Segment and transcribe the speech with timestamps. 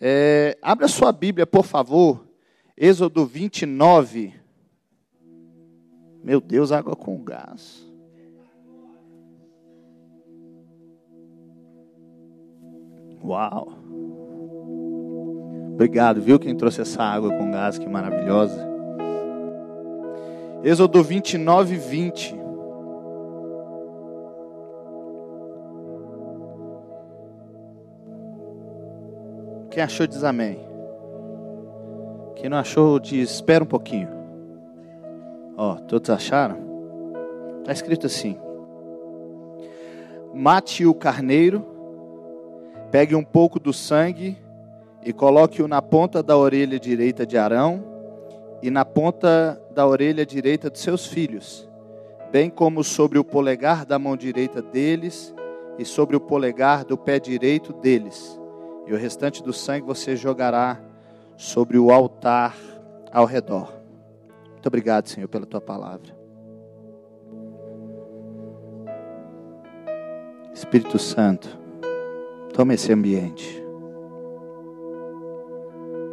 [0.00, 2.24] É, abra sua Bíblia, por favor.
[2.76, 4.32] Êxodo 29.
[6.24, 7.86] Meu Deus, água com gás.
[13.22, 13.68] Uau.
[15.74, 18.68] Obrigado, viu quem trouxe essa água com gás, que maravilhosa.
[20.62, 22.34] Êxodo 29, 20.
[29.80, 30.60] Quem achou diz amém.
[32.36, 34.10] Quem não achou diz espera um pouquinho.
[35.56, 36.58] Ó, todos acharam?
[37.60, 38.38] Está escrito assim:
[40.34, 41.64] Mate o carneiro,
[42.90, 44.36] pegue um pouco do sangue
[45.02, 47.82] e coloque-o na ponta da orelha direita de Arão
[48.62, 51.66] e na ponta da orelha direita de seus filhos,
[52.30, 55.34] bem como sobre o polegar da mão direita deles
[55.78, 58.38] e sobre o polegar do pé direito deles.
[58.90, 60.76] E o restante do sangue você jogará
[61.36, 62.56] sobre o altar
[63.12, 63.72] ao redor.
[64.50, 66.12] Muito obrigado, Senhor, pela tua palavra.
[70.52, 71.56] Espírito Santo,
[72.52, 73.64] toma esse ambiente.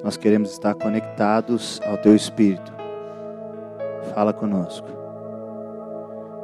[0.03, 2.71] Nós queremos estar conectados ao Teu Espírito.
[4.13, 4.87] Fala conosco.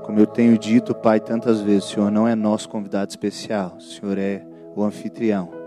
[0.03, 3.81] Como eu tenho dito, Pai, tantas vezes, o Senhor não é nosso convidado especial, o
[3.81, 4.43] Senhor é
[4.75, 5.62] o anfitrião.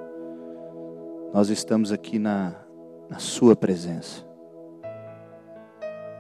[1.37, 2.55] Nós estamos aqui na,
[3.11, 4.25] na Sua presença.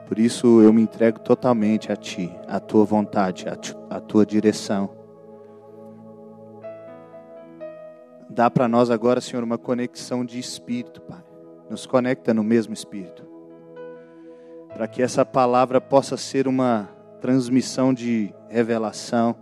[0.06, 3.47] Por isso eu me entrego totalmente a Ti, a Tua vontade,
[3.89, 4.94] a Tua direção.
[8.28, 11.25] Dá para nós agora, Senhor, uma conexão de espírito, Pai
[11.70, 13.27] nos conecta no mesmo espírito.
[14.69, 16.91] Para que essa palavra possa ser uma
[17.22, 19.34] transmissão de revelação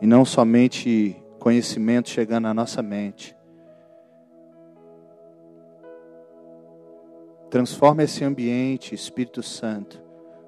[0.00, 3.37] e não somente conhecimento chegando à nossa mente.
[7.50, 10.02] Transforma esse ambiente, Espírito Santo,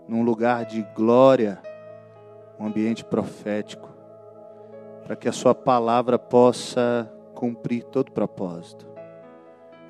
[0.07, 1.59] num lugar de glória,
[2.59, 3.89] um ambiente profético,
[5.03, 8.87] para que a Sua palavra possa cumprir todo propósito.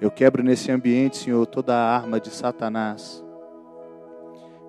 [0.01, 3.25] Eu quebro nesse ambiente, Senhor, toda a arma de Satanás.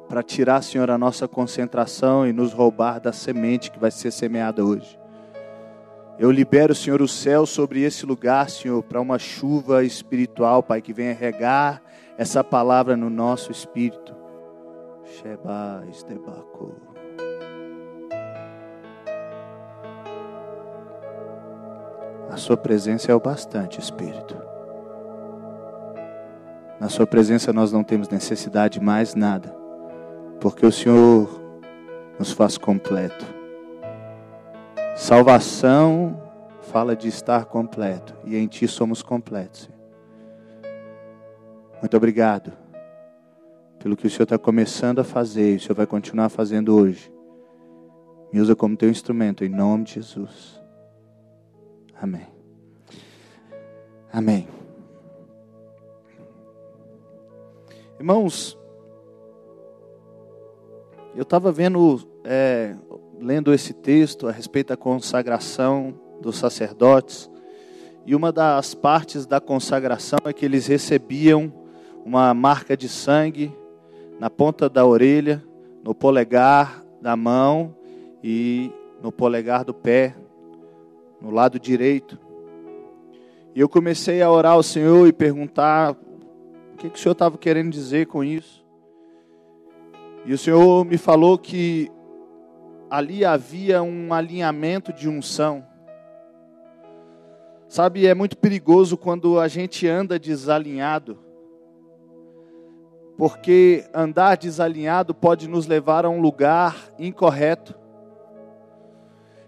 [0.09, 4.65] Para tirar, Senhor, a nossa concentração e nos roubar da semente que vai ser semeada
[4.65, 4.99] hoje.
[6.17, 10.91] Eu libero, Senhor, o céu sobre esse lugar, Senhor, para uma chuva espiritual, Pai, que
[10.91, 11.81] venha regar
[12.21, 14.15] essa palavra no nosso espírito.
[15.05, 16.75] Sheba Estebaco.
[22.29, 24.37] A sua presença é o bastante, Espírito.
[26.79, 29.49] Na Sua presença nós não temos necessidade de mais nada,
[30.39, 31.27] porque o Senhor
[32.19, 33.25] nos faz completo.
[34.95, 36.21] Salvação
[36.71, 39.80] fala de estar completo, e em Ti somos completos.
[41.81, 42.53] Muito obrigado
[43.79, 47.11] pelo que o Senhor está começando a fazer e o Senhor vai continuar fazendo hoje.
[48.31, 50.61] Me usa como teu instrumento, em nome de Jesus.
[51.99, 52.27] Amém.
[54.13, 54.47] Amém.
[57.97, 58.55] Irmãos,
[61.15, 62.75] eu estava vendo, é,
[63.19, 67.27] lendo esse texto a respeito da consagração dos sacerdotes,
[68.05, 71.60] e uma das partes da consagração é que eles recebiam
[72.05, 73.53] uma marca de sangue
[74.19, 75.43] na ponta da orelha,
[75.83, 77.75] no polegar da mão
[78.23, 80.15] e no polegar do pé,
[81.21, 82.19] no lado direito.
[83.55, 85.95] E eu comecei a orar ao Senhor e perguntar
[86.81, 88.65] que, que o Senhor estava querendo dizer com isso?
[90.25, 91.91] E o Senhor me falou que
[92.89, 95.63] ali havia um alinhamento de unção.
[97.67, 101.19] Sabe, é muito perigoso quando a gente anda desalinhado,
[103.21, 107.75] porque andar desalinhado pode nos levar a um lugar incorreto.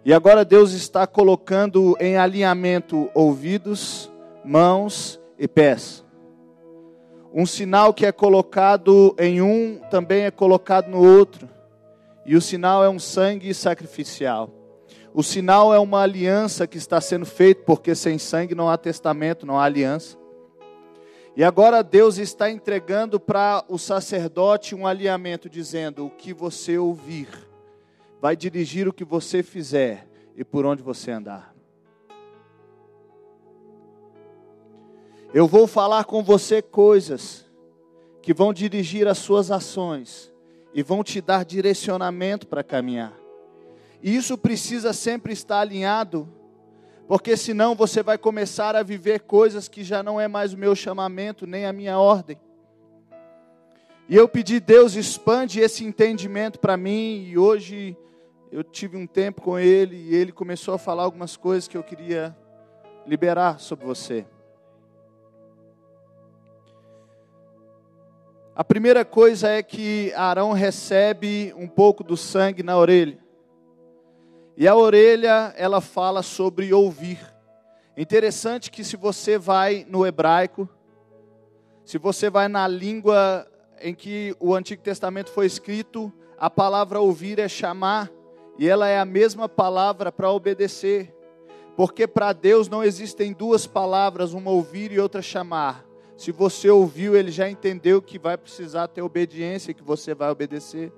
[0.06, 4.12] E agora Deus está colocando em alinhamento ouvidos,
[4.46, 6.06] mãos e pés.
[7.34, 11.50] Um sinal que é colocado em um também é colocado no outro.
[12.28, 14.52] E o sinal é um sangue sacrificial.
[15.16, 19.48] O sinal é uma aliança que está sendo feita, porque sem sangue não há testamento,
[19.48, 20.16] não há aliança.
[21.35, 27.27] E agora Deus está entregando para o sacerdote um alinhamento, dizendo: o que você ouvir
[28.21, 31.53] vai dirigir o que você fizer e por onde você andar.
[35.33, 37.44] Eu vou falar com você coisas
[38.21, 40.31] que vão dirigir as suas ações
[40.74, 43.13] e vão te dar direcionamento para caminhar.
[44.03, 46.30] E isso precisa sempre estar alinhado
[47.08, 50.76] Porque senão você vai começar a viver coisas que já não é mais o meu
[50.76, 52.40] chamamento, nem a minha ordem.
[54.08, 57.98] E eu pedi, Deus, expande esse entendimento para mim, e hoje
[58.52, 61.84] eu tive um tempo com ele, e ele começou a falar algumas coisas que eu
[61.84, 62.36] queria
[63.06, 64.26] liberar sobre você.
[68.56, 73.23] A primeira coisa é que Arão recebe um pouco do sangue na orelha.
[74.56, 77.20] E a orelha, ela fala sobre ouvir.
[77.98, 80.70] Interessante que se você vai no hebraico,
[81.84, 83.48] se você vai na língua
[83.82, 88.12] em que o Antigo Testamento foi escrito, a palavra ouvir é chamar,
[88.58, 91.14] e ela é a mesma palavra para obedecer.
[91.76, 95.84] Porque para Deus não existem duas palavras, uma ouvir e outra chamar.
[96.16, 100.94] Se você ouviu, ele já entendeu que vai precisar ter obediência, que você vai obedecer.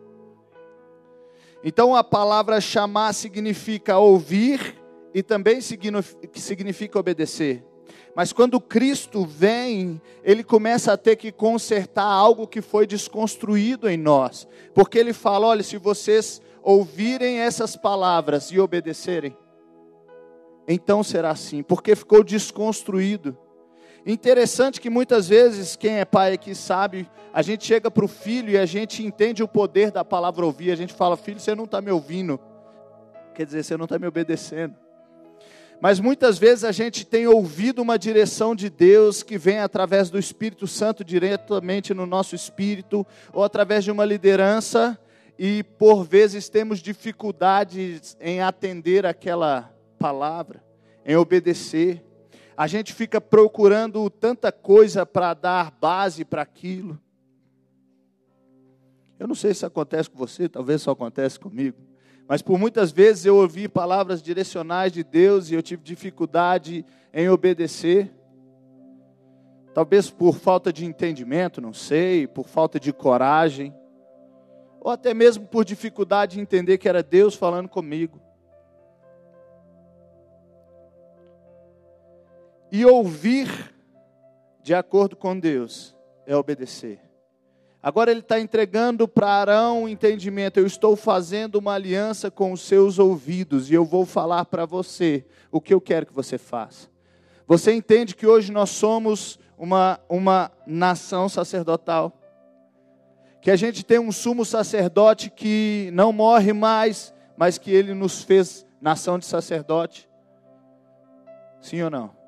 [1.68, 4.80] Então a palavra chamar significa ouvir
[5.16, 7.66] e também significa obedecer.
[8.16, 13.98] Mas quando Cristo vem, ele começa a ter que consertar algo que foi desconstruído em
[13.98, 14.48] nós.
[14.76, 19.36] Porque ele fala: olha, se vocês ouvirem essas palavras e obedecerem,
[20.68, 23.36] então será assim, porque ficou desconstruído.
[24.06, 28.52] Interessante que muitas vezes, quem é pai aqui sabe, a gente chega para o filho
[28.52, 30.72] e a gente entende o poder da palavra ouvir.
[30.72, 32.40] A gente fala, filho, você não está me ouvindo.
[33.34, 34.76] Quer dizer, você não está me obedecendo.
[35.82, 40.20] Mas muitas vezes a gente tem ouvido uma direção de Deus que vem através do
[40.20, 44.98] Espírito Santo diretamente no nosso espírito, ou através de uma liderança,
[45.38, 50.64] e por vezes temos dificuldades em atender aquela palavra,
[51.06, 52.04] em obedecer
[52.58, 57.00] a gente fica procurando tanta coisa para dar base para aquilo.
[59.20, 61.78] Eu não sei se acontece com você, talvez só acontece comigo.
[62.28, 67.30] Mas por muitas vezes eu ouvi palavras direcionais de Deus e eu tive dificuldade em
[67.30, 68.12] obedecer.
[69.74, 73.76] Talvez por falta de entendimento, não sei, por falta de coragem,
[74.80, 78.22] ou até mesmo por dificuldade de entender que era Deus falando comigo.
[82.72, 83.74] E ouvir
[84.62, 85.96] de acordo com Deus
[86.26, 87.00] é obedecer.
[87.86, 90.60] Agora ele está entregando para Arão o entendimento.
[90.60, 95.24] Eu estou fazendo uma aliança com os seus ouvidos e eu vou falar para você
[95.52, 96.90] o que eu quero que você faça.
[97.46, 102.12] Você entende que hoje nós somos uma, uma nação sacerdotal?
[103.40, 108.24] Que a gente tem um sumo sacerdote que não morre mais, mas que ele nos
[108.24, 110.10] fez nação de sacerdote?
[111.62, 112.25] Sim ou não?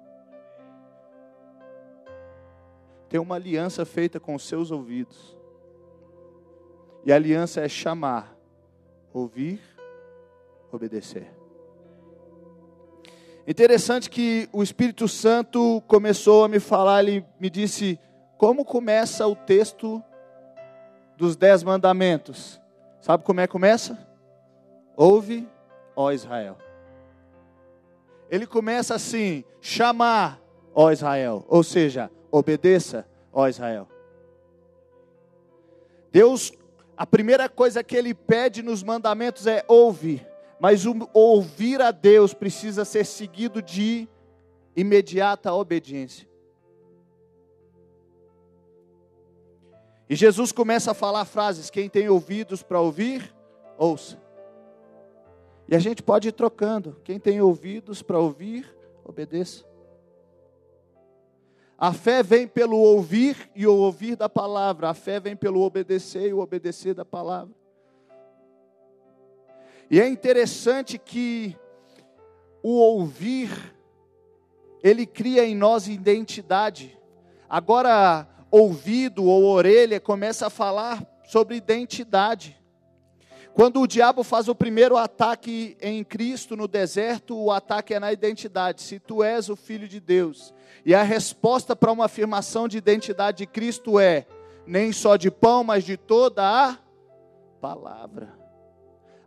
[3.09, 5.37] Tem uma aliança feita com os seus ouvidos.
[7.05, 8.35] E a aliança é chamar,
[9.13, 9.61] ouvir,
[10.71, 11.31] obedecer.
[13.47, 17.97] Interessante que o Espírito Santo começou a me falar, ele me disse:
[18.37, 20.03] como começa o texto
[21.15, 22.59] dos dez mandamentos?
[22.99, 23.97] Sabe como é que começa?
[24.97, 25.47] Ouve,
[25.95, 26.57] ó Israel.
[28.29, 30.41] Ele começa assim: chamar,
[30.75, 31.45] ó Israel.
[31.47, 33.87] Ou seja, Obedeça, ó Israel.
[36.11, 36.51] Deus,
[36.95, 40.27] a primeira coisa que Ele pede nos mandamentos é ouvir,
[40.59, 44.07] mas o ouvir a Deus precisa ser seguido de
[44.75, 46.27] imediata obediência.
[50.09, 53.33] E Jesus começa a falar frases: quem tem ouvidos para ouvir,
[53.77, 54.17] ouça.
[55.67, 58.65] E a gente pode ir trocando: quem tem ouvidos para ouvir,
[59.03, 59.65] obedeça.
[61.77, 64.89] A fé vem pelo ouvir e o ouvir da palavra.
[64.89, 67.53] A fé vem pelo obedecer e o obedecer da palavra.
[69.89, 71.55] E é interessante que
[72.63, 73.49] o ouvir,
[74.83, 76.97] ele cria em nós identidade.
[77.47, 82.56] Agora, ouvido ou orelha começa a falar sobre identidade.
[83.57, 88.13] Quando o diabo faz o primeiro ataque em Cristo no deserto, o ataque é na
[88.13, 88.83] identidade.
[88.83, 90.53] Se tu és o filho de Deus.
[90.85, 94.27] E a resposta para uma afirmação de identidade de Cristo é:
[94.67, 96.77] nem só de pão, mas de toda a
[97.59, 98.31] palavra.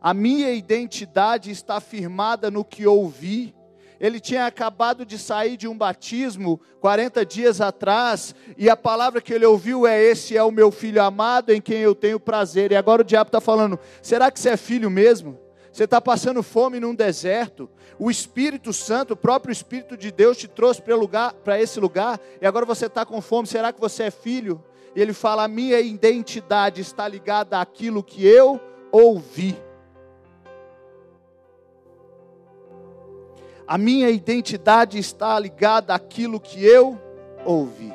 [0.00, 3.52] A minha identidade está firmada no que ouvi
[4.00, 9.32] ele tinha acabado de sair de um batismo 40 dias atrás, e a palavra que
[9.34, 12.72] ele ouviu é: Esse é o meu filho amado em quem eu tenho prazer.
[12.72, 15.38] E agora o diabo está falando: Será que você é filho mesmo?
[15.70, 17.70] Você está passando fome num deserto.
[17.98, 20.82] O Espírito Santo, o próprio Espírito de Deus, te trouxe
[21.44, 23.46] para esse lugar, e agora você está com fome.
[23.46, 24.64] Será que você é filho?
[24.96, 28.58] E ele fala: A minha identidade está ligada àquilo que eu
[28.90, 29.56] ouvi.
[33.70, 37.00] A minha identidade está ligada àquilo que eu
[37.44, 37.94] ouvi.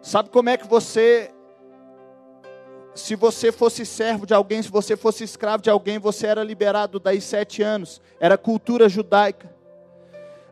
[0.00, 1.30] Sabe como é que você,
[2.94, 6.98] se você fosse servo de alguém, se você fosse escravo de alguém, você era liberado
[6.98, 8.00] daí sete anos.
[8.18, 9.54] Era cultura judaica.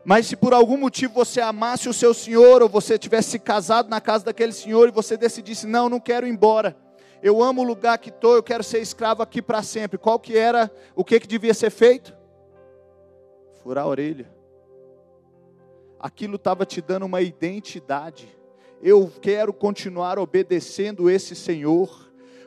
[0.03, 3.99] Mas se por algum motivo você amasse o seu senhor, ou você tivesse casado na
[3.99, 6.77] casa daquele senhor e você decidisse, não, não quero ir embora.
[7.21, 9.97] Eu amo o lugar que estou, eu quero ser escravo aqui para sempre.
[9.97, 12.15] Qual que era, o que que devia ser feito?
[13.63, 14.29] Furar a orelha.
[15.99, 18.27] Aquilo estava te dando uma identidade.
[18.81, 22.04] Eu quero continuar obedecendo esse Senhor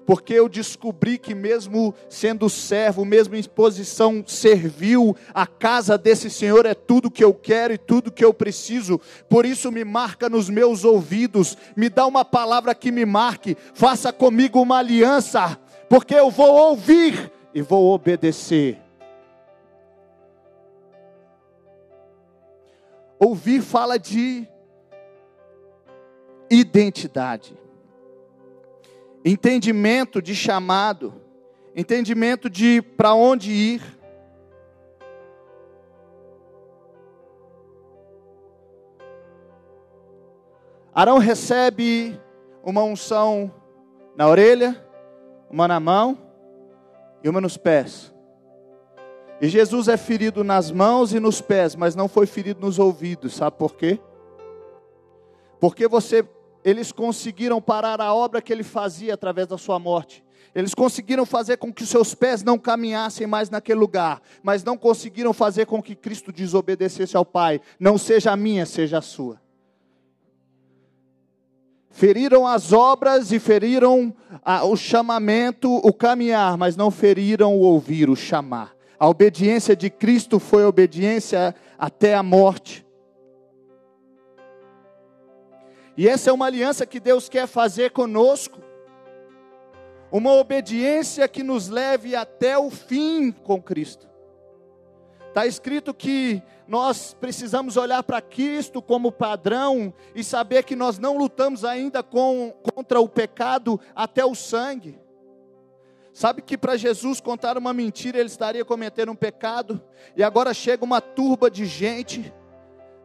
[0.09, 6.65] porque eu descobri que, mesmo sendo servo, mesmo em posição servil, a casa desse Senhor
[6.65, 8.99] é tudo que eu quero e tudo que eu preciso,
[9.29, 14.11] por isso me marca nos meus ouvidos, me dá uma palavra que me marque, faça
[14.11, 15.61] comigo uma aliança,
[15.91, 18.79] porque eu vou ouvir e vou obedecer.
[23.19, 24.49] Ouvir fala de
[26.51, 27.68] identidade
[29.29, 31.13] entendimento de chamado,
[31.77, 33.83] entendimento de para onde ir.
[40.95, 42.19] Arão recebe
[42.63, 43.55] uma unção
[44.17, 44.83] na orelha,
[45.51, 46.19] uma na mão
[47.23, 48.13] e uma nos pés.
[49.41, 53.35] E Jesus é ferido nas mãos e nos pés, mas não foi ferido nos ouvidos,
[53.35, 54.01] sabe por quê?
[55.61, 56.27] Porque você
[56.65, 60.25] eles conseguiram parar a obra que ele fazia através da sua morte.
[60.55, 65.33] Eles conseguiram fazer com que seus pés não caminhassem mais naquele lugar, mas não conseguiram
[65.33, 67.61] fazer com que Cristo desobedecesse ao Pai.
[67.79, 69.41] Não seja a minha, seja a sua.
[71.91, 78.09] Feriram as obras e feriram a, o chamamento, o caminhar, mas não feriram o ouvir,
[78.09, 78.73] o chamar.
[78.99, 82.87] A obediência de Cristo foi obediência até a morte.
[85.99, 88.61] E essa é uma aliança que Deus quer fazer conosco.
[90.13, 94.09] Uma obediência que nos leve até o fim com Cristo.
[95.27, 101.19] Está escrito que nós precisamos olhar para Cristo como padrão e saber que nós não
[101.19, 105.01] lutamos ainda com, contra o pecado até o sangue.
[106.13, 109.83] Sabe que para Jesus contar uma mentira, ele estaria cometendo um pecado,
[110.17, 112.33] e agora chega uma turba de gente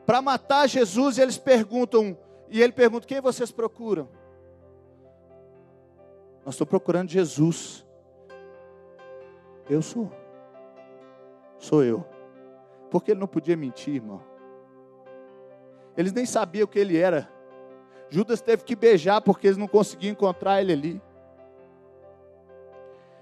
[0.05, 2.17] para matar Jesus, e eles perguntam:
[2.53, 4.07] e ele pergunta: Quem vocês procuram?
[6.45, 7.83] Nós estamos procurando Jesus.
[9.67, 10.11] Eu sou.
[11.57, 12.05] Sou eu.
[12.91, 14.21] Porque ele não podia mentir, irmão.
[15.97, 17.27] Eles nem sabiam o que ele era.
[18.07, 21.01] Judas teve que beijar porque eles não conseguiam encontrar ele ali.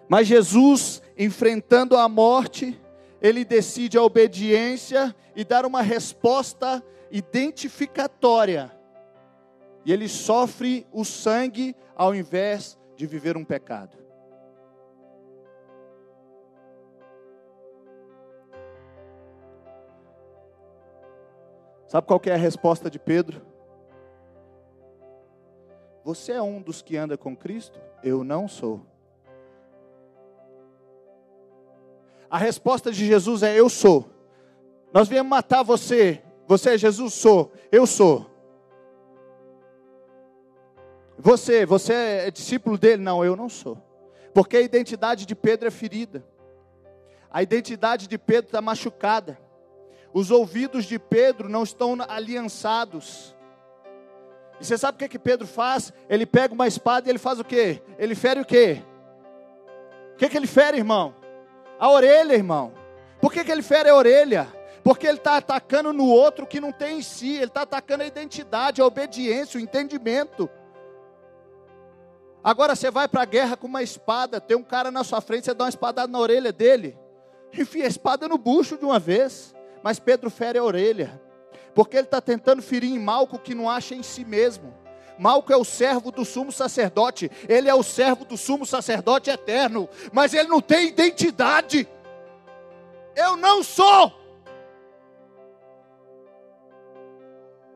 [0.09, 2.77] Mas Jesus, enfrentando a morte,
[3.21, 8.80] ele decide a obediência e dar uma resposta identificatória
[9.85, 13.97] e ele sofre o sangue ao invés de viver um pecado.
[21.87, 23.41] Sabe qual é a resposta de Pedro?
[26.05, 27.81] Você é um dos que anda com Cristo?
[28.01, 28.85] Eu não sou.
[32.29, 34.09] A resposta de Jesus é: Eu sou.
[34.93, 36.23] Nós viemos matar você.
[36.47, 37.13] Você é Jesus?
[37.13, 37.51] Sou.
[37.69, 38.30] Eu sou.
[41.21, 43.03] Você, você é discípulo dele?
[43.03, 43.77] Não, eu não sou.
[44.33, 46.25] Porque a identidade de Pedro é ferida.
[47.31, 49.37] A identidade de Pedro está machucada.
[50.11, 53.35] Os ouvidos de Pedro não estão aliançados.
[54.59, 55.93] E você sabe o que, que Pedro faz?
[56.09, 57.81] Ele pega uma espada e ele faz o quê?
[57.99, 58.81] Ele fere o quê?
[60.13, 61.13] O que, que ele fere, irmão?
[61.79, 62.73] A orelha, irmão.
[63.21, 64.47] Por que, que ele fere a orelha?
[64.83, 68.07] Porque ele está atacando no outro que não tem em si, ele está atacando a
[68.07, 70.49] identidade, a obediência, o entendimento.
[72.43, 75.45] Agora você vai para a guerra com uma espada, tem um cara na sua frente,
[75.45, 76.97] você dá uma espadada na orelha dele,
[77.53, 79.55] enfia a espada no bucho de uma vez.
[79.83, 81.21] Mas Pedro fere a orelha,
[81.73, 84.73] porque ele está tentando ferir em Malco que não acha em si mesmo.
[85.17, 89.87] Malco é o servo do sumo sacerdote, ele é o servo do sumo sacerdote eterno,
[90.11, 91.87] mas ele não tem identidade.
[93.15, 94.11] Eu não sou.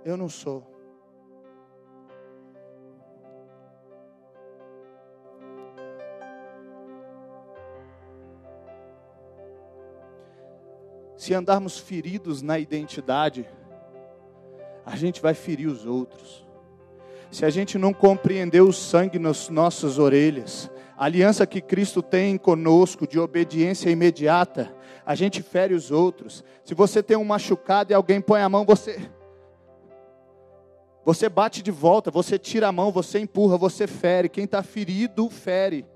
[0.03, 0.74] Eu não sou.
[11.25, 13.49] Se andarmos feridos na identidade,
[14.85, 16.45] a gente vai ferir os outros.
[17.31, 22.37] Se a gente não compreender o sangue nas nossas orelhas, a aliança que Cristo tem
[22.37, 24.71] conosco de obediência imediata,
[25.03, 26.43] a gente fere os outros.
[26.63, 29.09] Se você tem um machucado e alguém põe a mão, você
[31.03, 34.29] você bate de volta, você tira a mão, você empurra, você fere.
[34.29, 35.87] Quem está ferido, fere.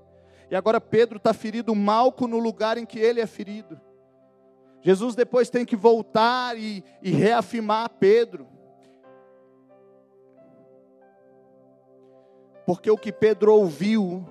[0.50, 3.80] E agora Pedro está ferido malco no lugar em que ele é ferido.
[4.80, 8.48] Jesus depois tem que voltar e, e reafirmar Pedro.
[12.64, 14.26] Porque o que Pedro ouviu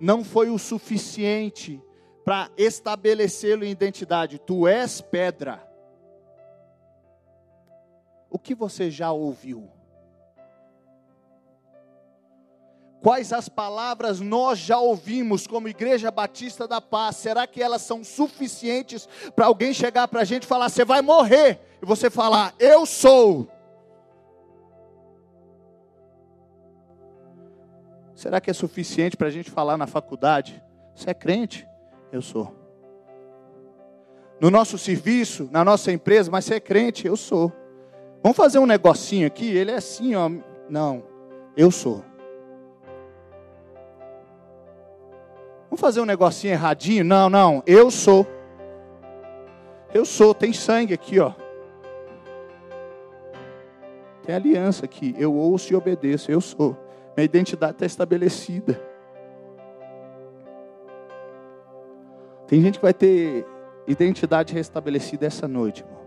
[0.00, 1.80] não foi o suficiente
[2.24, 4.38] para estabelecê-lo em identidade.
[4.38, 5.66] Tu és pedra.
[8.30, 9.70] O que você já ouviu?
[13.04, 17.16] Quais as palavras nós já ouvimos como Igreja Batista da Paz?
[17.16, 19.06] Será que elas são suficientes
[19.36, 21.60] para alguém chegar para a gente e falar: você vai morrer?
[21.82, 23.46] E você falar: eu sou.
[28.14, 30.62] Será que é suficiente para a gente falar na faculdade?
[30.94, 31.68] Você é crente?
[32.10, 32.56] Eu sou.
[34.40, 37.06] No nosso serviço, na nossa empresa, mas você é crente?
[37.06, 37.52] Eu sou.
[38.22, 39.54] Vamos fazer um negocinho aqui?
[39.54, 40.30] Ele é assim, ó.
[40.70, 41.04] Não,
[41.54, 42.02] eu sou.
[45.74, 47.04] Vamos fazer um negocinho erradinho?
[47.04, 48.24] Não, não, eu sou.
[49.92, 51.32] Eu sou, tem sangue aqui, ó.
[54.22, 55.16] Tem aliança aqui.
[55.18, 56.76] Eu ouço e obedeço, eu sou.
[57.16, 58.80] Minha identidade está estabelecida.
[62.46, 63.44] Tem gente que vai ter
[63.84, 66.04] identidade restabelecida essa noite, irmão.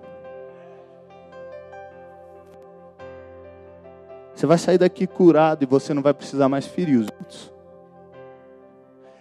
[4.34, 7.57] Você vai sair daqui curado e você não vai precisar mais ferir os outros.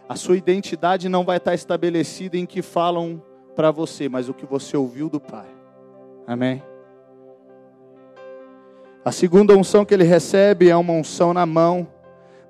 [0.08, 3.22] A sua identidade não vai estar estabelecida em que falam
[3.56, 5.48] para você, mas o que você ouviu do Pai.
[6.26, 6.62] Amém?
[9.04, 11.88] A segunda unção que ele recebe é uma unção na mão.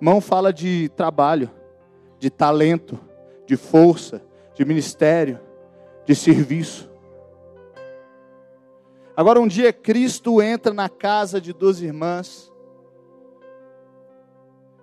[0.01, 1.51] Mão fala de trabalho,
[2.19, 2.99] de talento,
[3.47, 4.23] de força,
[4.55, 5.41] de ministério,
[6.05, 6.91] de serviço.
[9.17, 12.53] Agora, um dia Cristo entra na casa de duas irmãs,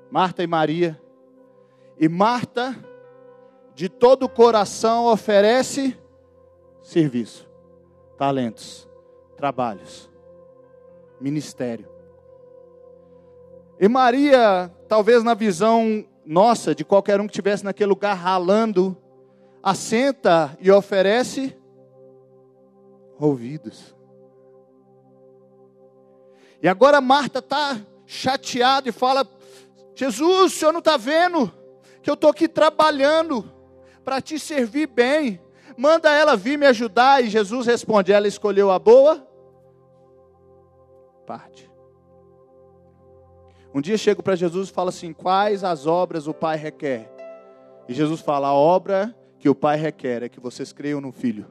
[0.10, 1.00] Marta e Maria,
[2.04, 2.76] e Marta,
[3.74, 5.98] de todo o coração, oferece
[6.82, 7.50] serviço,
[8.18, 8.90] talentos,
[9.38, 10.12] trabalhos,
[11.18, 11.88] ministério.
[13.80, 18.98] E Maria, talvez na visão nossa, de qualquer um que estivesse naquele lugar ralando,
[19.64, 21.58] assenta e oferece
[23.18, 23.96] ouvidos.
[26.62, 29.26] E agora Marta está chateada e fala:
[29.96, 31.63] Jesus, o senhor não está vendo
[32.04, 33.50] que eu estou aqui trabalhando
[34.04, 35.40] para te servir bem.
[35.78, 37.24] Manda ela vir me ajudar.
[37.24, 39.26] E Jesus responde: ela escolheu a boa
[41.26, 41.72] parte.
[43.74, 47.10] Um dia chego para Jesus e falo assim: quais as obras o Pai requer?
[47.88, 51.48] E Jesus fala: a obra que o Pai requer é que vocês creiam no Filho.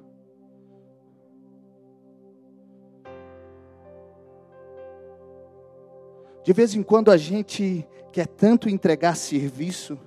[6.45, 9.99] De vez em quando a gente quer tanto entregar serviço,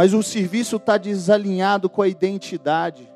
[0.00, 3.06] mas o serviço está desalinhado com a identidade.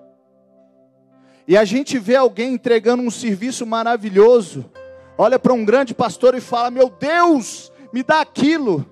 [1.48, 4.70] E a gente vê alguém entregando um serviço maravilhoso,
[5.16, 8.84] olha para um grande pastor e fala: Meu Deus, me dá aquilo.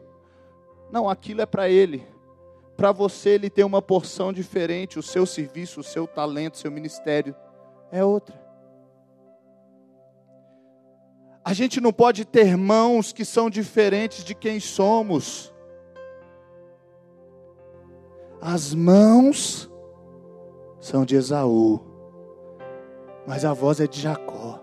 [0.91, 2.03] Não, aquilo é para ele
[2.79, 6.71] para você ele tem uma porção diferente, o seu serviço, o seu talento, o seu
[6.71, 7.37] ministério
[7.91, 8.35] é outra.
[11.45, 15.52] A gente não pode ter mãos que são diferentes de quem somos.
[18.43, 19.71] As mãos
[20.81, 21.81] são de Esaú,
[23.27, 24.61] mas a voz é de Jacó.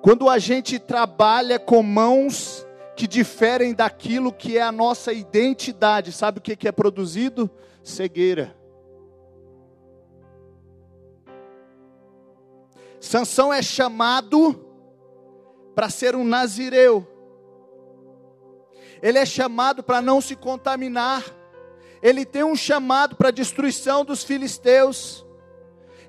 [0.00, 6.12] Quando a gente trabalha com mãos que diferem daquilo que é a nossa identidade.
[6.12, 7.50] Sabe o que é produzido?
[7.82, 8.56] Cegueira.
[13.00, 14.64] Sansão é chamado
[15.74, 17.06] para ser um nazireu.
[19.02, 21.24] Ele é chamado para não se contaminar.
[22.02, 25.24] Ele tem um chamado para a destruição dos filisteus.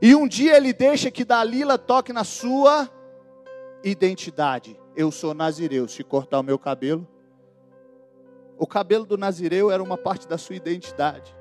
[0.02, 2.90] E um dia ele deixa que Dalila toque na sua
[3.84, 5.88] identidade eu sou nazireu.
[5.88, 7.08] Se cortar o meu cabelo,
[8.58, 11.36] o cabelo do nazireu era uma parte da sua identidade.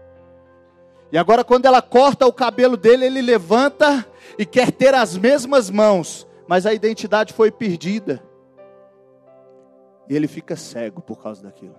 [1.11, 4.07] E agora, quando ela corta o cabelo dele, ele levanta
[4.38, 8.23] e quer ter as mesmas mãos, mas a identidade foi perdida.
[10.09, 11.77] E ele fica cego por causa daquilo.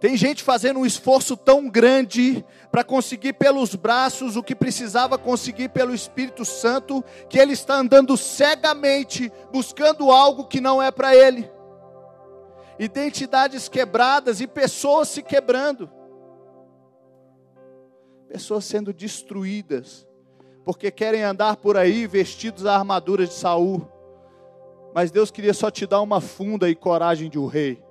[0.00, 5.70] Tem gente fazendo um esforço tão grande para conseguir pelos braços o que precisava conseguir
[5.70, 11.50] pelo Espírito Santo, que ele está andando cegamente buscando algo que não é para ele.
[12.78, 15.90] Identidades quebradas e pessoas se quebrando.
[18.28, 20.06] pessoas sendo destruídas,
[20.64, 23.88] porque querem andar por aí vestidos a armaduras de Saul.
[24.94, 27.85] Mas Deus queria só te dar uma funda e coragem de um rei.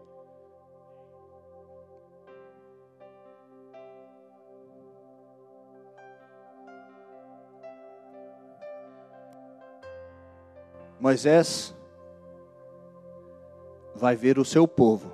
[11.05, 11.71] Moisés
[13.93, 15.13] vai ver o seu povo.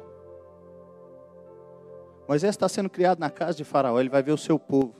[2.25, 4.95] Moisés está sendo criado na casa de Faraó, ele vai ver o seu povo.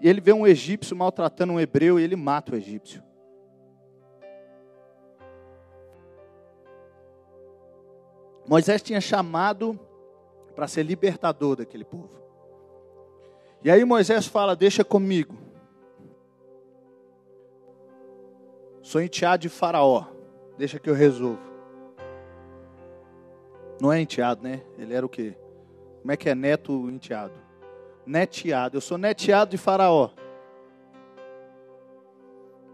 [0.00, 3.00] E ele vê um egípcio maltratando um hebreu e ele mata o egípcio.
[8.44, 9.78] Moisés tinha chamado
[10.56, 12.10] para ser libertador daquele povo.
[13.62, 15.36] E aí Moisés fala: Deixa comigo.
[18.82, 20.13] Sou enteado de Faraó.
[20.56, 21.40] Deixa que eu resolvo.
[23.80, 24.62] Não é enteado, né?
[24.78, 25.34] Ele era o quê?
[26.00, 27.34] Como é que é neto enteado?
[28.06, 28.76] Neteado.
[28.76, 30.10] Eu sou neteado de Faraó.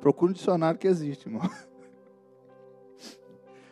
[0.00, 1.48] Procura um dicionário que existe, irmão.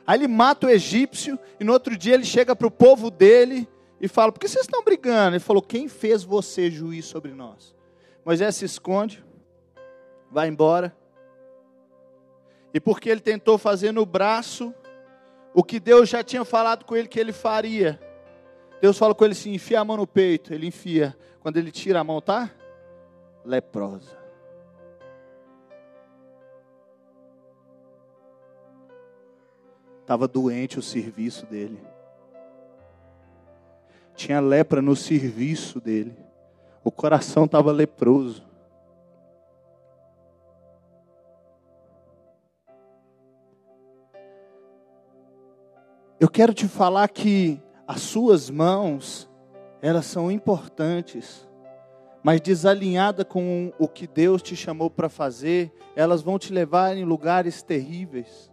[0.06, 3.68] Aí ele mata o egípcio e no outro dia ele chega para o povo dele
[4.00, 5.36] e fala: Por que vocês estão brigando?
[5.36, 7.74] Ele falou: Quem fez você juiz sobre nós?
[8.24, 9.24] Moisés se esconde,
[10.30, 10.96] vai embora.
[12.72, 14.74] E porque ele tentou fazer no braço
[15.54, 18.00] o que Deus já tinha falado com ele que ele faria.
[18.80, 20.52] Deus fala com ele assim: enfia a mão no peito.
[20.52, 21.16] Ele enfia.
[21.40, 22.50] Quando ele tira a mão, tá?
[23.44, 24.16] Leprosa.
[30.00, 31.78] Estava doente o serviço dele.
[34.14, 36.16] Tinha lepra no serviço dele.
[36.82, 38.47] O coração estava leproso.
[46.20, 49.30] Eu quero te falar que as suas mãos,
[49.80, 51.48] elas são importantes,
[52.24, 57.04] mas desalinhada com o que Deus te chamou para fazer, elas vão te levar em
[57.04, 58.50] lugares terríveis.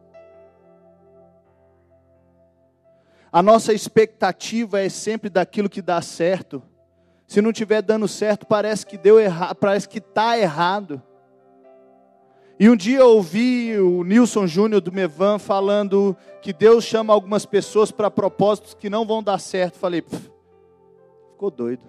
[3.32, 6.62] A nossa expectativa é sempre daquilo que dá certo.
[7.26, 11.02] Se não estiver dando certo, parece que deu errado, parece que está errado.
[12.58, 17.46] E um dia eu ouvi o Nilson Júnior do Mevan falando que Deus chama algumas
[17.46, 19.78] pessoas para propósitos que não vão dar certo.
[19.78, 20.02] Falei,
[21.32, 21.84] ficou doido.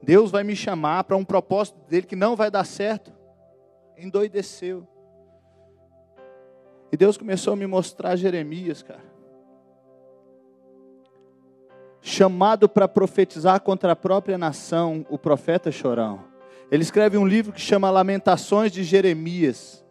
[0.00, 3.12] Deus vai me chamar para um propósito dele que não vai dar certo.
[3.98, 4.86] Endoideceu.
[6.92, 9.04] E Deus começou a me mostrar Jeremias, cara.
[12.00, 16.35] Chamado para profetizar contra a própria nação, o profeta chorão.
[16.70, 19.84] Ele escreve um livro que chama Lamentações de Jeremias.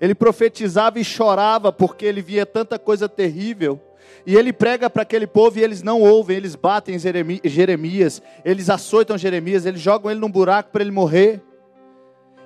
[0.00, 3.80] Ele profetizava e chorava porque ele via tanta coisa terrível.
[4.26, 9.18] E ele prega para aquele povo e eles não ouvem, eles batem Jeremias, eles açoitam
[9.18, 11.42] Jeremias, eles jogam ele num buraco para ele morrer.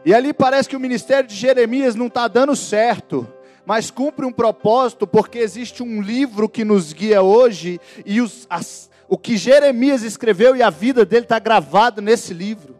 [0.04, 3.26] E ali parece que o ministério de Jeremias não está dando certo,
[3.66, 8.88] mas cumpre um propósito, porque existe um livro que nos guia hoje, e os, as,
[9.08, 12.77] o que Jeremias escreveu e a vida dele está gravado nesse livro.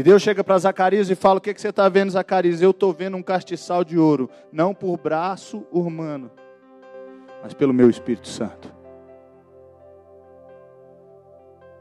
[0.00, 2.62] E Deus chega para Zacarias e fala: O que, que você está vendo, Zacarias?
[2.62, 6.30] Eu estou vendo um castiçal de ouro, não por braço humano,
[7.42, 8.74] mas pelo meu Espírito Santo.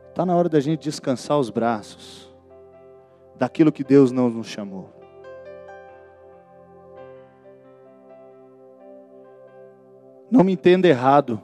[0.10, 2.30] Está na hora da gente descansar os braços
[3.38, 4.90] daquilo que Deus não nos chamou.
[10.30, 11.42] Não me entenda errado.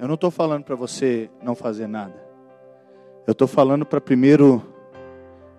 [0.00, 2.26] Eu não estou falando para você não fazer nada.
[3.24, 4.76] Eu estou falando para primeiro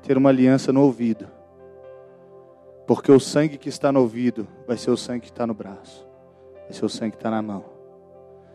[0.02, 1.28] ter uma aliança no ouvido.
[2.86, 6.08] Porque o sangue que está no ouvido vai ser o sangue que está no braço,
[6.64, 7.64] vai ser o sangue que está na mão.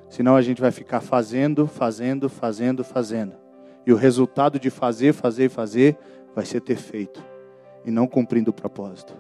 [0.09, 3.35] Senão a gente vai ficar fazendo, fazendo, fazendo, fazendo.
[3.87, 5.97] E o resultado de fazer, fazer, fazer
[6.35, 7.23] vai ser ter feito
[7.85, 9.15] e não cumprindo o propósito.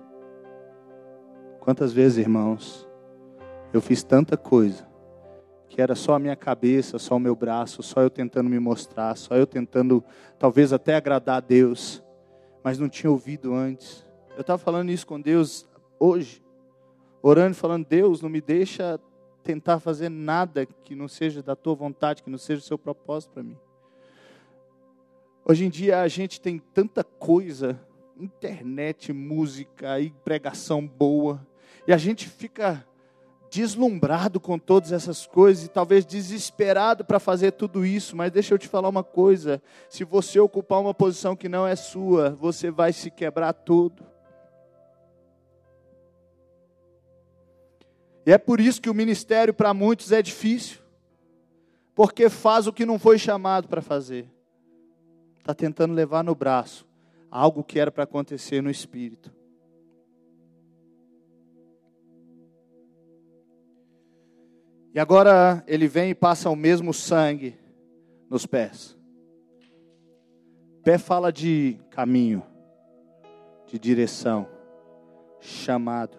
[1.60, 2.88] Quantas vezes, irmãos,
[3.72, 4.86] eu fiz tanta coisa
[5.68, 9.16] que era só a minha cabeça, só o meu braço, só eu tentando me mostrar,
[9.16, 10.04] só eu tentando
[10.38, 12.03] talvez até agradar a Deus
[12.64, 14.02] mas não tinha ouvido antes.
[14.34, 15.68] Eu estava falando isso com Deus
[16.00, 16.42] hoje,
[17.22, 18.98] orando falando: Deus, não me deixa
[19.42, 23.32] tentar fazer nada que não seja da tua vontade, que não seja o seu propósito
[23.34, 23.58] para mim.
[25.44, 27.78] Hoje em dia a gente tem tanta coisa,
[28.18, 31.46] internet, música e pregação boa,
[31.86, 32.84] e a gente fica
[33.54, 38.58] deslumbrado com todas essas coisas e talvez desesperado para fazer tudo isso, mas deixa eu
[38.58, 42.92] te falar uma coisa: se você ocupar uma posição que não é sua, você vai
[42.92, 44.04] se quebrar todo.
[48.26, 50.82] E é por isso que o ministério para muitos é difícil.
[51.94, 54.28] porque faz o que não foi chamado para fazer.
[55.38, 56.84] Está tentando levar no braço
[57.30, 59.33] algo que era para acontecer no espírito.
[64.94, 67.58] E agora ele vem e passa o mesmo sangue
[68.30, 68.96] nos pés.
[70.84, 72.44] Pé fala de caminho,
[73.66, 74.48] de direção,
[75.40, 76.16] chamado,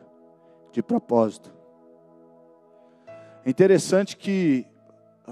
[0.73, 1.53] de propósito.
[3.45, 4.65] É interessante que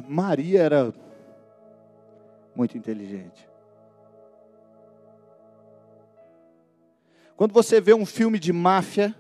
[0.07, 0.93] Maria era
[2.55, 3.49] muito inteligente.
[7.35, 9.13] Quando você vê um filme de máfia,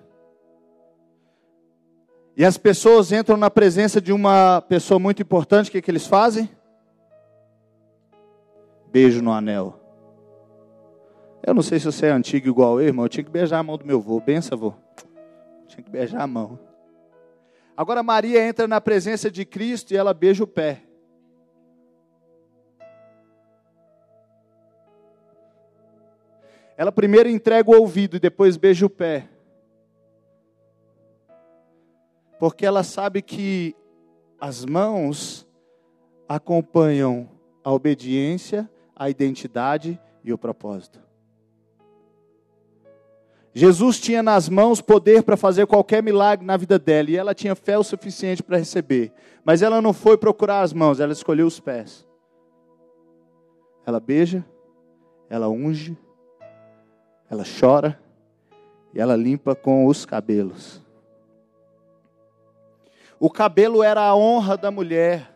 [2.35, 6.07] e as pessoas entram na presença de uma pessoa muito importante, o que, que eles
[6.07, 6.49] fazem?
[8.91, 9.79] Beijo no anel.
[11.45, 13.05] Eu não sei se você é antigo igual eu, irmão.
[13.05, 14.19] Eu tinha que beijar a mão do meu avô.
[14.19, 14.73] Benção, avô.
[15.67, 16.57] Tinha que beijar a mão.
[17.75, 20.83] Agora Maria entra na presença de Cristo e ela beija o pé.
[26.77, 29.27] Ela primeiro entrega o ouvido e depois beija o pé.
[32.43, 33.73] Porque ela sabe que
[34.37, 35.47] as mãos
[36.27, 37.29] acompanham
[37.63, 40.99] a obediência, a identidade e o propósito.
[43.53, 47.55] Jesus tinha nas mãos poder para fazer qualquer milagre na vida dela e ela tinha
[47.55, 49.13] fé o suficiente para receber.
[49.45, 52.05] Mas ela não foi procurar as mãos, ela escolheu os pés.
[53.85, 54.45] Ela beija,
[55.29, 55.97] ela unge,
[57.29, 57.97] ela chora
[58.93, 60.82] e ela limpa com os cabelos.
[63.19, 65.33] O cabelo era a honra da mulher.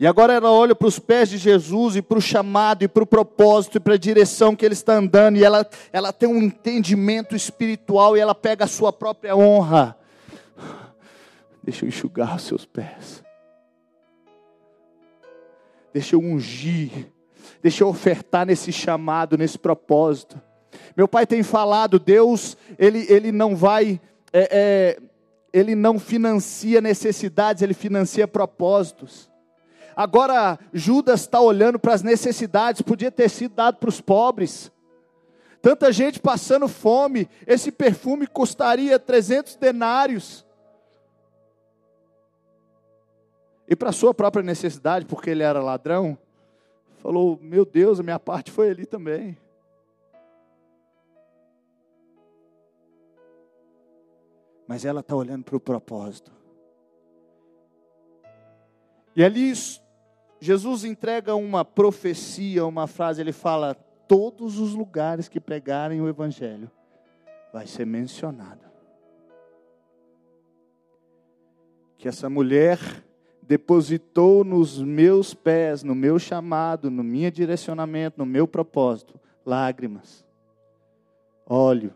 [0.00, 3.02] E agora ela olha para os pés de Jesus e para o chamado e para
[3.02, 5.36] o propósito e para a direção que ele está andando.
[5.36, 9.96] E ela, ela tem um entendimento espiritual e ela pega a sua própria honra.
[11.62, 13.24] Deixa eu enxugar os seus pés.
[15.92, 17.12] Deixa eu ungir.
[17.60, 20.40] Deixa eu ofertar nesse chamado, nesse propósito.
[20.96, 24.00] Meu pai tem falado, Deus, ele, ele não vai,
[24.32, 25.02] é, é,
[25.52, 29.30] ele não financia necessidades, ele financia propósitos.
[29.96, 34.70] Agora Judas está olhando para as necessidades, podia ter sido dado para os pobres.
[35.60, 40.46] Tanta gente passando fome, esse perfume custaria 300 denários.
[43.68, 46.16] E para sua própria necessidade, porque ele era ladrão,
[47.02, 49.36] falou: Meu Deus, a minha parte foi ali também.
[54.68, 56.30] Mas ela está olhando para o propósito.
[59.16, 59.54] E ali
[60.38, 66.70] Jesus entrega uma profecia, uma frase, ele fala: todos os lugares que pregarem o Evangelho
[67.50, 68.68] vai ser mencionado.
[71.96, 72.78] Que essa mulher
[73.42, 80.24] depositou nos meus pés, no meu chamado, no meu direcionamento, no meu propósito, lágrimas,
[81.46, 81.94] óleo,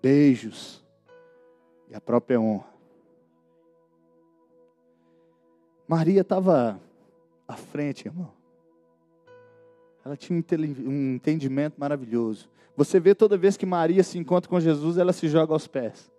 [0.00, 0.82] beijos
[1.90, 2.66] e a própria honra.
[5.86, 6.78] Maria estava
[7.46, 8.30] à frente, irmão.
[10.04, 12.48] Ela tinha um entendimento maravilhoso.
[12.76, 16.10] Você vê toda vez que Maria se encontra com Jesus, ela se joga aos pés.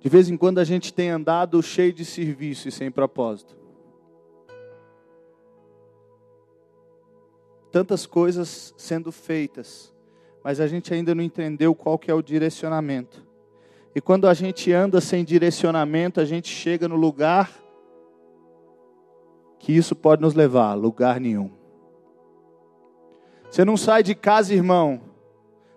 [0.00, 3.63] De vez em quando a gente tem andado cheio de serviço e sem propósito.
[7.74, 9.92] Tantas coisas sendo feitas,
[10.44, 13.26] mas a gente ainda não entendeu qual que é o direcionamento.
[13.92, 17.50] E quando a gente anda sem direcionamento, a gente chega no lugar
[19.58, 21.50] que isso pode nos levar, lugar nenhum.
[23.50, 25.00] Você não sai de casa, irmão.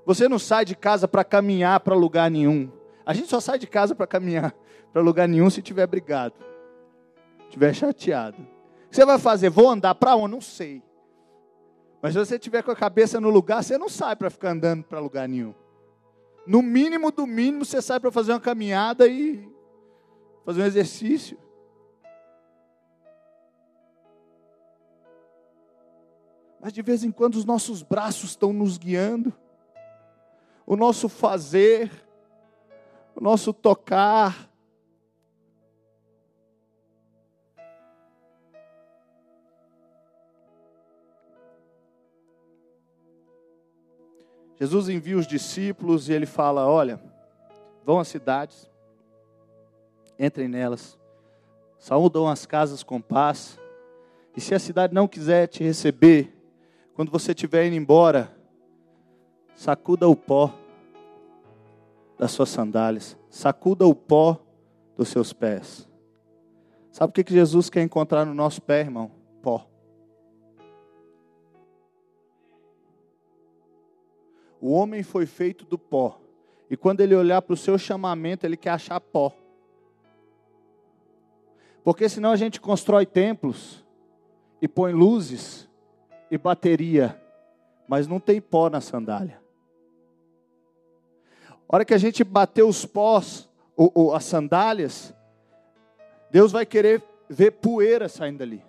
[0.05, 2.69] Você não sai de casa para caminhar para lugar nenhum.
[3.03, 4.53] A gente só sai de casa para caminhar
[4.93, 6.35] para lugar nenhum se tiver brigado,
[7.49, 8.37] tiver chateado.
[8.39, 9.49] O que você vai fazer?
[9.49, 10.35] Vou andar para onde?
[10.35, 10.85] Não sei.
[12.01, 14.83] Mas se você estiver com a cabeça no lugar, você não sai para ficar andando
[14.83, 15.53] para lugar nenhum.
[16.45, 19.51] No mínimo do mínimo, você sai para fazer uma caminhada e
[20.45, 21.37] fazer um exercício.
[26.61, 29.33] Mas de vez em quando os nossos braços estão nos guiando,
[30.65, 31.91] o nosso fazer,
[33.15, 34.46] o nosso tocar,
[44.59, 46.99] Jesus envia os discípulos e ele fala: Olha,
[47.85, 48.69] vão às cidades,
[50.17, 50.97] entrem nelas,
[51.77, 53.59] saúdam as casas com paz,
[54.35, 56.33] e se a cidade não quiser te receber,
[56.95, 58.35] quando você estiver indo embora,
[59.55, 60.53] sacuda o pó
[62.17, 64.39] das suas sandálias, sacuda o pó
[64.95, 65.87] dos seus pés.
[66.91, 69.11] Sabe o que Jesus quer encontrar no nosso pé, irmão?
[69.43, 69.67] Pó.
[74.61, 76.19] O homem foi feito do pó.
[76.69, 79.33] E quando ele olhar para o seu chamamento, ele quer achar pó.
[81.83, 83.85] Porque senão a gente constrói templos
[84.61, 85.69] e põe luzes
[86.29, 87.21] e bateria,
[87.87, 89.41] mas não tem pó na sandália.
[91.69, 95.13] A hora que a gente bater os pós, ou, ou as sandálias,
[96.29, 98.66] Deus vai querer ver poeira saindo dali.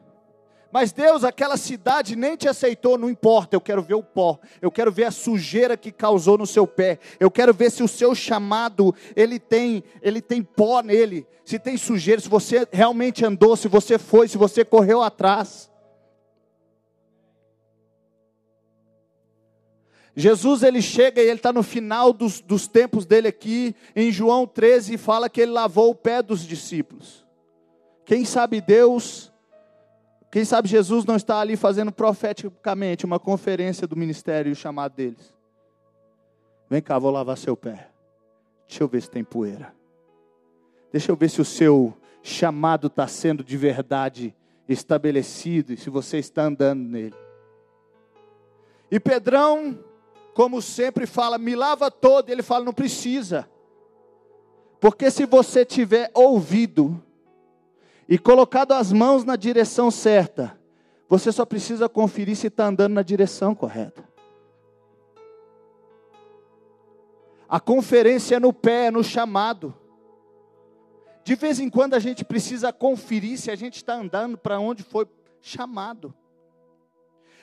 [0.71, 4.71] Mas Deus, aquela cidade nem te aceitou, não importa, eu quero ver o pó, eu
[4.71, 8.15] quero ver a sujeira que causou no seu pé, eu quero ver se o seu
[8.15, 13.67] chamado, ele tem, ele tem pó nele, se tem sujeira, se você realmente andou, se
[13.67, 15.71] você foi, se você correu atrás.
[20.15, 24.47] Jesus ele chega e ele está no final dos, dos tempos dele aqui, em João
[24.47, 27.25] 13, e fala que ele lavou o pé dos discípulos.
[28.05, 29.28] Quem sabe Deus
[30.31, 34.95] quem sabe Jesus não está ali fazendo profeticamente uma conferência do ministério e o chamado
[34.95, 35.35] deles.
[36.69, 37.89] Vem cá, vou lavar seu pé.
[38.67, 39.75] Deixa eu ver se tem poeira.
[40.93, 44.35] Deixa eu ver se o seu chamado está sendo de verdade
[44.69, 47.17] estabelecido e se você está andando nele.
[48.91, 49.79] E Pedrão,
[50.35, 52.29] como sempre, fala: me lava todo.
[52.29, 53.49] Ele fala: não precisa.
[54.79, 57.03] Porque se você tiver ouvido
[58.09, 60.59] e colocado as mãos na direção certa,
[61.09, 64.09] você só precisa conferir se está andando na direção correta.
[67.47, 69.75] A conferência é no pé, é no chamado.
[71.23, 74.83] De vez em quando a gente precisa conferir se a gente está andando para onde
[74.83, 75.07] foi
[75.41, 76.15] chamado.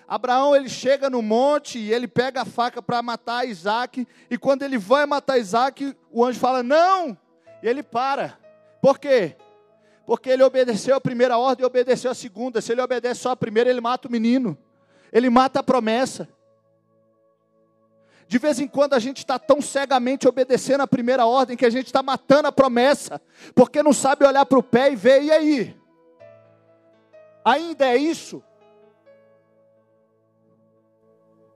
[0.08, 4.62] Abraão ele chega no monte e ele pega a faca para matar Isaac, e quando
[4.64, 7.18] ele vai matar Isaac, o anjo fala: Não!
[7.62, 8.38] E ele para.
[8.82, 9.36] Por quê?
[10.06, 12.62] Porque ele obedeceu a primeira ordem e obedeceu a segunda.
[12.62, 14.58] Se ele obedece só a primeira, ele mata o menino.
[15.12, 16.30] Ele mata a promessa.
[18.28, 21.70] De vez em quando a gente está tão cegamente obedecendo a primeira ordem que a
[21.70, 23.22] gente está matando a promessa,
[23.54, 25.78] porque não sabe olhar para o pé e ver, e aí?
[27.44, 28.44] Ainda é isso?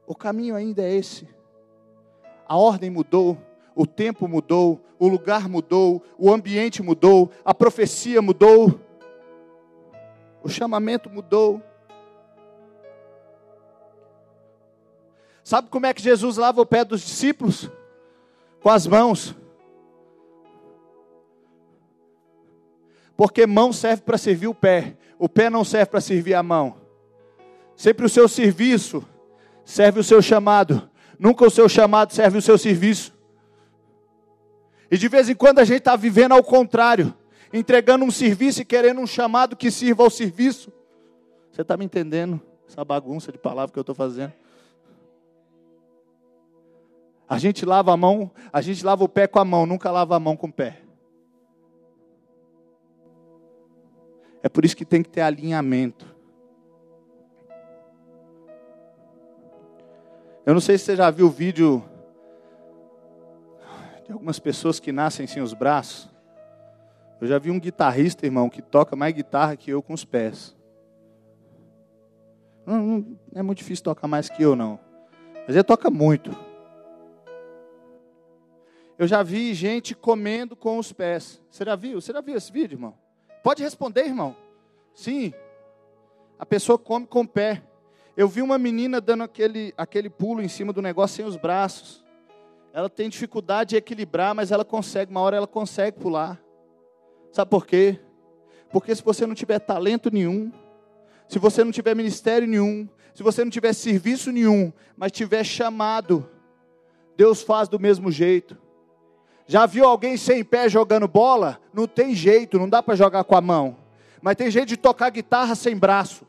[0.05, 1.27] O caminho ainda é esse.
[2.47, 3.37] A ordem mudou,
[3.79, 8.77] o tempo mudou, o lugar mudou, o ambiente mudou, a profecia mudou,
[10.43, 11.63] o chamamento mudou.
[15.41, 17.71] Sabe como é que Jesus lava o pé dos discípulos?
[18.61, 19.33] Com as mãos.
[23.15, 26.75] Porque mão serve para servir o pé, o pé não serve para servir a mão.
[27.77, 29.07] Sempre o seu serviço
[29.63, 33.17] serve o seu chamado, nunca o seu chamado serve o seu serviço.
[34.91, 37.13] E de vez em quando a gente está vivendo ao contrário,
[37.53, 40.71] entregando um serviço e querendo um chamado que sirva ao serviço.
[41.51, 42.41] Você está me entendendo?
[42.67, 44.33] Essa bagunça de palavra que eu estou fazendo.
[47.27, 50.15] A gente lava a mão, a gente lava o pé com a mão, nunca lava
[50.15, 50.81] a mão com o pé.
[54.41, 56.07] É por isso que tem que ter alinhamento.
[60.45, 61.87] Eu não sei se você já viu o vídeo
[64.09, 66.09] tem algumas pessoas que nascem sem os braços.
[67.21, 70.57] Eu já vi um guitarrista, irmão, que toca mais guitarra que eu com os pés.
[72.65, 74.79] Não, não é muito difícil tocar mais que eu, não.
[75.45, 76.35] Mas ele toca muito.
[78.97, 81.39] Eu já vi gente comendo com os pés.
[81.51, 82.01] Você já viu?
[82.01, 82.95] Você já viu esse vídeo, irmão?
[83.43, 84.35] Pode responder, irmão.
[84.91, 85.35] Sim.
[86.39, 87.61] A pessoa come com o pé.
[88.17, 92.08] Eu vi uma menina dando aquele, aquele pulo em cima do negócio sem os braços.
[92.73, 96.39] Ela tem dificuldade de equilibrar, mas ela consegue, uma hora ela consegue pular.
[97.31, 97.99] Sabe por quê?
[98.71, 100.51] Porque se você não tiver talento nenhum,
[101.27, 106.29] se você não tiver ministério nenhum, se você não tiver serviço nenhum, mas tiver chamado,
[107.17, 108.57] Deus faz do mesmo jeito.
[109.47, 111.59] Já viu alguém sem pé jogando bola?
[111.73, 113.77] Não tem jeito, não dá para jogar com a mão.
[114.21, 116.27] Mas tem jeito de tocar guitarra sem braço.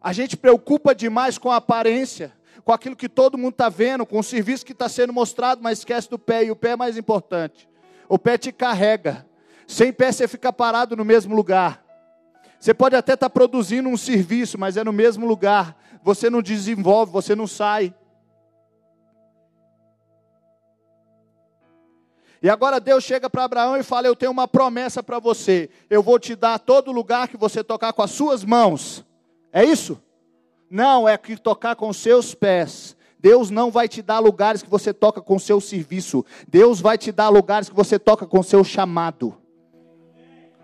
[0.00, 2.32] A gente preocupa demais com a aparência
[2.64, 5.78] com aquilo que todo mundo está vendo, com o serviço que está sendo mostrado, mas
[5.78, 7.68] esquece do pé, e o pé é mais importante.
[8.08, 9.26] O pé te carrega.
[9.66, 11.82] Sem pé você fica parado no mesmo lugar.
[12.58, 15.76] Você pode até estar tá produzindo um serviço, mas é no mesmo lugar.
[16.02, 17.94] Você não desenvolve, você não sai.
[22.42, 25.70] E agora Deus chega para Abraão e fala: Eu tenho uma promessa para você.
[25.88, 29.04] Eu vou te dar todo lugar que você tocar com as suas mãos.
[29.52, 30.00] É isso?
[30.72, 32.96] Não, é que tocar com seus pés.
[33.20, 36.24] Deus não vai te dar lugares que você toca com seu serviço.
[36.48, 39.36] Deus vai te dar lugares que você toca com seu chamado.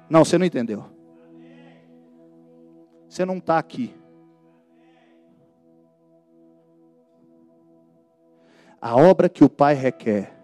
[0.08, 0.82] Não, você não entendeu.
[3.06, 3.94] Você não está aqui.
[8.80, 10.40] A obra que o Pai requer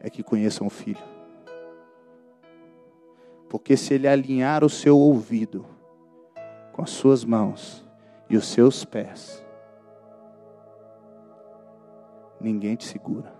[0.00, 1.04] é que conheçam o Filho.
[3.50, 5.66] Porque se ele alinhar o seu ouvido
[6.72, 7.85] com as suas mãos
[8.28, 9.44] e os seus pés,
[12.40, 13.32] ninguém te segura.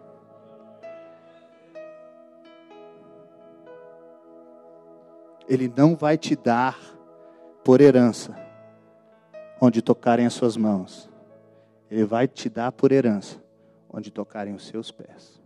[5.48, 6.78] Ele não vai te dar
[7.62, 8.34] por herança
[9.60, 11.08] onde tocarem as suas mãos.
[11.90, 13.42] Ele vai te dar por herança
[13.88, 15.40] onde tocarem os seus pés.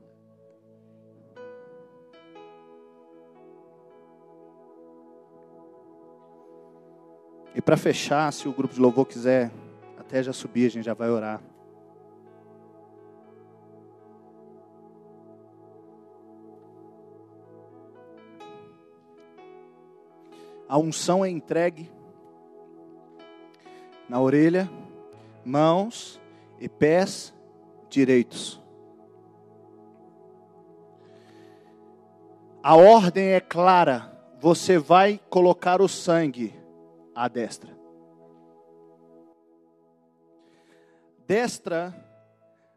[7.60, 9.52] E para fechar, se o grupo de louvor quiser
[9.98, 11.42] até já subir, a gente já vai orar.
[20.66, 21.92] A unção é entregue
[24.08, 24.66] na orelha,
[25.44, 26.18] mãos
[26.58, 27.34] e pés
[27.90, 28.58] direitos.
[32.62, 36.58] A ordem é clara: você vai colocar o sangue
[37.20, 37.76] à destra.
[41.26, 41.94] Destra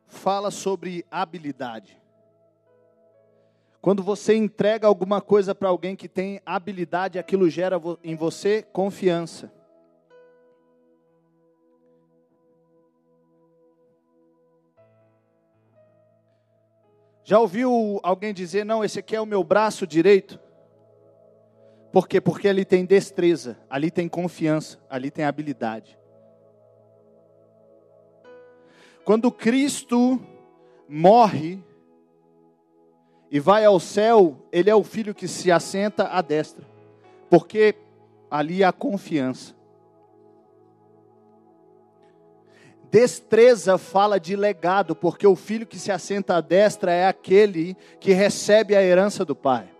[0.05, 1.97] fala sobre habilidade.
[3.81, 9.49] Quando você entrega alguma coisa para alguém que tem habilidade, aquilo gera em você confiança.
[17.23, 20.37] Já ouviu alguém dizer, não, esse aqui é o meu braço direito?
[21.93, 22.19] Por quê?
[22.19, 25.95] Porque ali tem destreza, ali tem confiança, ali tem habilidade.
[29.05, 30.19] Quando Cristo
[30.89, 31.63] morre,
[33.29, 36.65] e vai ao céu, ele é o filho que se assenta à destra,
[37.29, 37.75] porque
[38.29, 39.53] ali há confiança.
[42.89, 48.13] Destreza fala de legado, porque o filho que se assenta à destra é aquele que
[48.13, 49.72] recebe a herança do pai.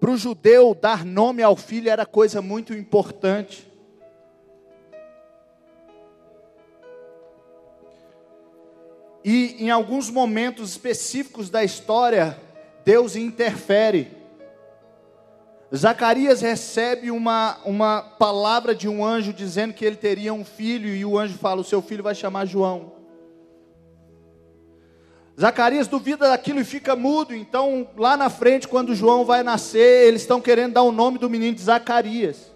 [0.00, 3.68] Para o judeu, dar nome ao filho era coisa muito importante.
[9.24, 12.38] E em alguns momentos específicos da história,
[12.84, 14.16] Deus interfere.
[15.74, 21.04] Zacarias recebe uma, uma palavra de um anjo dizendo que ele teria um filho, e
[21.04, 22.97] o anjo fala: O seu filho vai chamar João.
[25.38, 27.32] Zacarias duvida daquilo e fica mudo.
[27.32, 31.30] Então, lá na frente, quando João vai nascer, eles estão querendo dar o nome do
[31.30, 32.50] menino de Zacarias.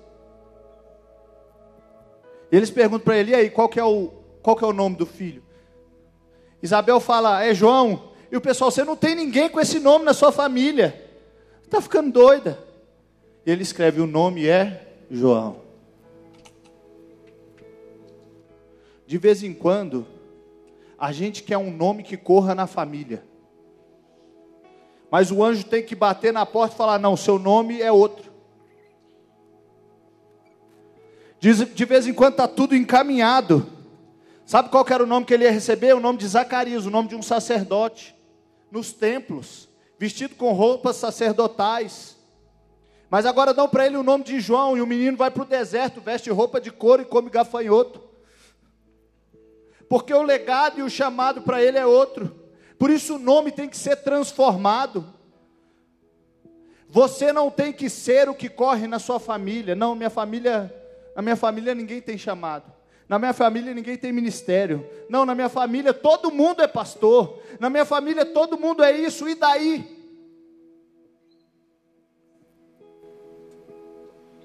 [2.50, 4.08] E eles perguntam para ele: e aí, qual que, é o,
[4.42, 5.44] qual que é o nome do filho?
[6.60, 8.10] Isabel fala, é João.
[8.30, 11.08] E o pessoal, você não tem ninguém com esse nome na sua família.
[11.62, 12.58] Está ficando doida.
[13.46, 15.62] E ele escreve, o nome é João.
[19.06, 20.06] De vez em quando,
[21.03, 23.24] a gente quer um nome que corra na família.
[25.11, 28.30] Mas o anjo tem que bater na porta e falar: não, seu nome é outro.
[31.40, 33.66] De vez em quando está tudo encaminhado.
[34.46, 35.92] Sabe qual era o nome que ele ia receber?
[35.92, 38.14] O nome de Zacarias, o nome de um sacerdote,
[38.70, 42.16] nos templos, vestido com roupas sacerdotais.
[43.11, 45.46] Mas agora dão para ele o nome de João, e o menino vai para o
[45.46, 48.11] deserto, veste roupa de couro e come gafanhoto.
[49.88, 52.34] Porque o legado e o chamado para ele é outro.
[52.78, 55.06] Por isso o nome tem que ser transformado.
[56.88, 59.74] Você não tem que ser o que corre na sua família.
[59.74, 60.74] Não, minha família,
[61.16, 62.72] na minha família ninguém tem chamado.
[63.08, 64.86] Na minha família ninguém tem ministério.
[65.08, 67.40] Não, na minha família todo mundo é pastor.
[67.60, 70.02] Na minha família todo mundo é isso, e daí?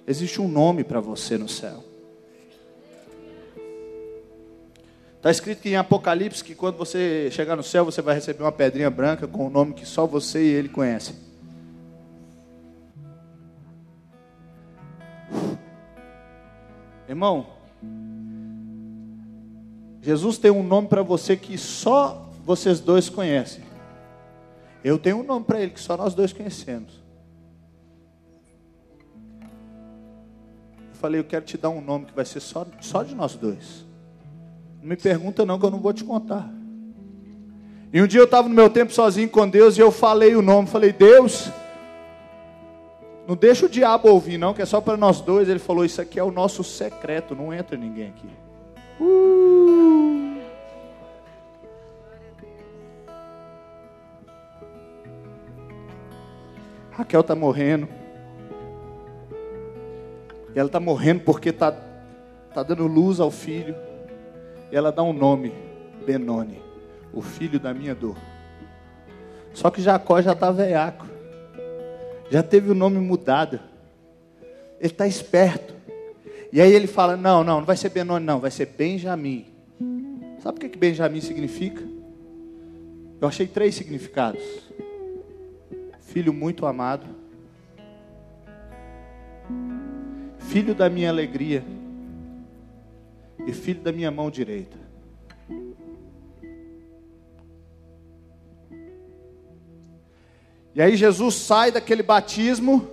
[0.06, 1.87] Existe um nome para você no céu.
[5.18, 8.90] Está escrito em Apocalipse que quando você chegar no céu, você vai receber uma pedrinha
[8.90, 11.16] branca com o um nome que só você e ele conhecem.
[17.10, 17.48] Irmão,
[20.02, 23.64] Jesus tem um nome para você que só vocês dois conhecem.
[24.84, 26.94] Eu tenho um nome para ele que só nós dois conhecemos.
[29.42, 33.36] Eu falei, eu quero te dar um nome que vai ser só, só de nós
[33.36, 33.87] dois.
[34.82, 36.50] Não me pergunta não que eu não vou te contar.
[37.92, 40.42] E um dia eu estava no meu tempo sozinho com Deus e eu falei o
[40.42, 41.50] nome, falei, Deus,
[43.28, 45.50] Não deixa o diabo ouvir, não, que é só para nós dois.
[45.50, 48.30] Ele falou: Isso aqui é o nosso secreto, não entra ninguém aqui.
[49.02, 50.38] Uh.
[56.92, 57.88] Raquel está morrendo.
[60.56, 61.72] E ela está morrendo porque está
[62.54, 63.76] tá dando luz ao filho.
[64.72, 65.54] E ela dá um nome,
[66.06, 66.62] Benoni,
[67.14, 68.18] o filho da minha dor.
[69.54, 71.08] Só que Jacó já está veiaco.
[72.30, 73.60] Já teve o nome mudado.
[74.80, 75.74] Ele está esperto.
[76.52, 79.46] E aí ele fala: não, não, não vai ser Benoni, não, vai ser Benjamim.
[80.44, 81.84] Sabe o que, que Benjamim significa?
[83.20, 84.44] Eu achei três significados:
[86.02, 87.06] filho muito amado,
[90.40, 91.64] filho da minha alegria
[93.46, 94.78] e filho da minha mão direita.
[100.74, 102.88] E aí Jesus sai daquele batismo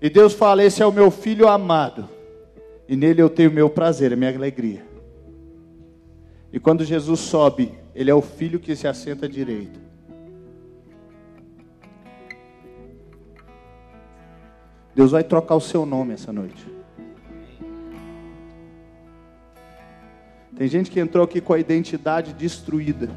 [0.00, 2.08] e Deus fala: Esse é o meu filho amado,
[2.88, 4.86] e nele eu tenho o meu prazer, a minha alegria.
[6.52, 9.80] E quando Jesus sobe, ele é o filho que se assenta à direita.
[14.94, 16.77] Deus vai trocar o seu nome essa noite.
[20.58, 23.08] Tem gente que entrou aqui com a identidade destruída.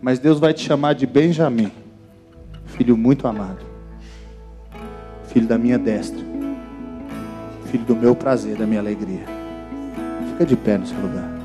[0.00, 1.70] Mas Deus vai te chamar de Benjamim,
[2.64, 3.62] filho muito amado,
[5.28, 6.18] filho da minha destra,
[7.66, 9.24] filho do meu prazer, da minha alegria.
[10.30, 11.41] Fica de pé no seu lugar.